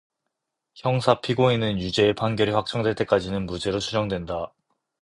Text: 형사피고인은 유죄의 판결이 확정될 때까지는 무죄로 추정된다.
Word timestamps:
형사피고인은 0.73 1.79
유죄의 1.79 2.15
판결이 2.15 2.49
확정될 2.53 2.95
때까지는 2.95 3.45
무죄로 3.45 3.77
추정된다. 3.77 4.51